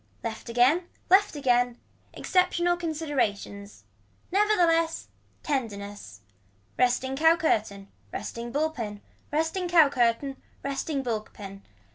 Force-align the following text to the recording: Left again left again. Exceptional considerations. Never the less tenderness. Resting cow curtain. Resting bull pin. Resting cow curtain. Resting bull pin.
Left 0.23 0.49
again 0.49 0.87
left 1.11 1.35
again. 1.35 1.77
Exceptional 2.11 2.75
considerations. 2.75 3.83
Never 4.31 4.55
the 4.55 4.65
less 4.65 5.09
tenderness. 5.43 6.21
Resting 6.75 7.15
cow 7.15 7.35
curtain. 7.35 7.87
Resting 8.11 8.51
bull 8.51 8.71
pin. 8.71 9.01
Resting 9.31 9.67
cow 9.69 9.89
curtain. 9.89 10.41
Resting 10.63 11.03
bull 11.03 11.21
pin. 11.31 11.61